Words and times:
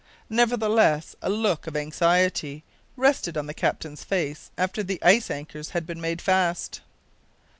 Nevertheless 0.31 1.15
a 1.21 1.29
look 1.29 1.67
of 1.67 1.77
anxiety 1.77 2.63
rested 2.97 3.37
on 3.37 3.45
the 3.45 3.53
captain's 3.53 4.03
face 4.03 4.49
after 4.57 4.81
the 4.81 4.97
ice 5.03 5.29
anchors 5.29 5.69
had 5.69 5.85
been 5.85 6.01
made 6.01 6.23
fast. 6.23 6.81